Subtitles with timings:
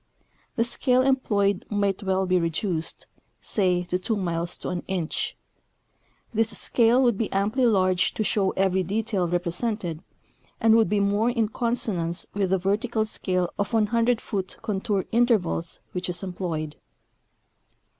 [0.55, 3.05] The scale employed might well be reduced,
[3.39, 5.37] say, to 2 miles to an inch.
[6.33, 10.01] This scale would be amply large to show every detail represented,
[10.59, 15.79] and would be more in consonance with the vertical scale of 100 foot contour intervals
[15.91, 16.73] which is em ployed.